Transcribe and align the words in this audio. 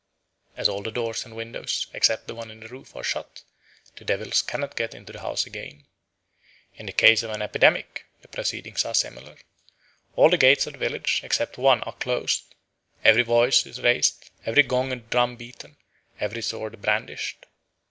As 0.57 0.67
all 0.67 0.81
the 0.81 0.89
doors 0.89 1.25
and 1.25 1.35
windows, 1.35 1.85
except 1.93 2.25
the 2.25 2.33
one 2.33 2.49
in 2.49 2.59
the 2.61 2.67
roof, 2.67 2.95
are 2.95 3.03
shut, 3.03 3.43
the 3.97 4.03
devils 4.03 4.41
cannot 4.41 4.75
get 4.75 4.95
into 4.95 5.13
the 5.13 5.19
house 5.21 5.45
again. 5.45 5.85
In 6.73 6.87
the 6.87 6.91
case 6.91 7.21
of 7.21 7.29
an 7.29 7.43
epidemic, 7.43 8.07
the 8.23 8.27
proceedings 8.27 8.83
are 8.83 8.95
similar. 8.95 9.37
All 10.15 10.31
the 10.31 10.39
gates 10.39 10.65
of 10.65 10.73
the 10.73 10.79
village, 10.79 11.19
except 11.23 11.59
one, 11.59 11.83
are 11.83 11.93
closed; 11.93 12.55
every 13.05 13.21
voice 13.21 13.67
is 13.67 13.79
raised, 13.79 14.31
every 14.43 14.63
gong 14.63 14.91
and 14.91 15.07
drum 15.11 15.35
beaten, 15.35 15.77
every 16.19 16.41
sword 16.41 16.81
brandished. 16.81 17.45